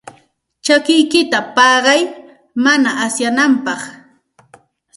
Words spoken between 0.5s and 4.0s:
Chakikiyta paqay mana asyananpaq.